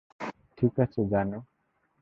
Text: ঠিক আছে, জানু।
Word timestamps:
ঠিক 0.57 0.73
আছে, 0.79 1.01
জানু। 1.07 1.37